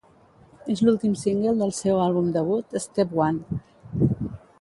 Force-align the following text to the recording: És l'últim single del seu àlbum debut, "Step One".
És 0.75 0.79
l'últim 0.85 1.11
single 1.23 1.53
del 1.59 1.73
seu 1.79 2.01
àlbum 2.05 2.31
debut, 2.37 2.73
"Step 2.87 3.13
One". 3.27 3.61